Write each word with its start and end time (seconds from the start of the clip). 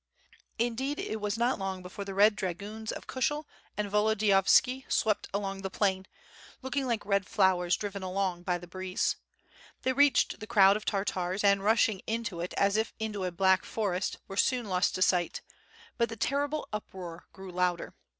Indeed 0.57 0.97
it 0.97 1.21
was 1.21 1.37
not 1.37 1.59
long 1.59 1.83
before 1.83 2.03
the 2.05 2.15
red 2.15 2.35
dragoons 2.35 2.91
of 2.91 3.05
Kushel 3.05 3.45
and 3.77 3.87
Volodiyovski 3.87 4.83
swept 4.91 5.27
along 5.31 5.61
the 5.61 5.69
plain, 5.69 6.07
looking 6.63 6.87
like 6.87 7.05
red 7.05 7.27
flowers 7.27 7.77
driven 7.77 8.01
along 8.01 8.41
by 8.41 8.57
the 8.57 8.65
breeze. 8.65 9.17
They 9.83 9.93
reached 9.93 10.39
the 10.39 10.47
crowd 10.47 10.75
of 10.75 10.85
Tartars 10.85 11.43
and 11.43 11.63
rushing 11.63 11.99
into 12.07 12.39
it 12.41 12.55
as 12.55 12.77
if 12.77 12.93
into 12.99 13.25
a 13.25 13.31
black 13.31 13.63
forest, 13.63 14.17
were 14.27 14.33
WITU 14.33 14.39
FIRE 14.41 14.43
ASD 14.43 14.47
SWORD. 14.47 14.63
695 14.63 14.65
soon 14.65 14.69
lost 14.71 14.95
to 14.95 15.01
sight; 15.03 15.41
but 15.99 16.09
the 16.09 16.15
terrible 16.15 16.67
uproar 16.73 17.27
grew 17.31 17.51
louder. 17.51 17.93